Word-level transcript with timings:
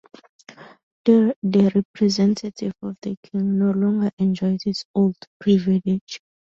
The 1.05 1.35
representative 1.45 2.73
of 2.81 2.97
the 3.03 3.15
king 3.21 3.59
no 3.59 3.69
longer 3.69 4.09
enjoys 4.17 4.63
his 4.63 4.77
his 4.79 4.85
old 4.95 5.15
privilege. 5.39 6.19